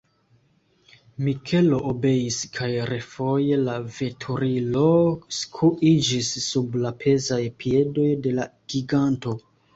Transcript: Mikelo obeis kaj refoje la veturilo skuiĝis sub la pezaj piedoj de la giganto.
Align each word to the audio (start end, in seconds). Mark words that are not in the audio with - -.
Mikelo 1.25 1.81
obeis 1.91 2.37
kaj 2.55 2.69
refoje 2.91 3.59
la 3.67 3.75
veturilo 3.99 4.87
skuiĝis 5.41 6.33
sub 6.47 6.81
la 6.87 6.95
pezaj 7.07 7.41
piedoj 7.63 8.11
de 8.27 8.35
la 8.41 8.51
giganto. 8.75 9.39